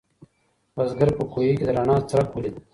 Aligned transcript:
بزګر 0.75 1.09
په 1.17 1.23
کوهي 1.31 1.51
کې 1.57 1.63
د 1.67 1.69
رڼا 1.77 1.97
څرک 2.09 2.29
ولید. 2.31 2.55